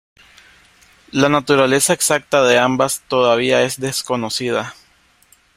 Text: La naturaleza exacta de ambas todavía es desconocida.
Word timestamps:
La 1.11 1.29
naturaleza 1.29 1.93
exacta 1.93 2.41
de 2.41 2.57
ambas 2.57 3.01
todavía 3.07 3.61
es 3.61 3.79
desconocida. 3.79 4.73